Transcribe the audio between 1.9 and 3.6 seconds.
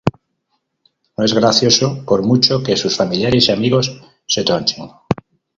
por mucho que sus familiares y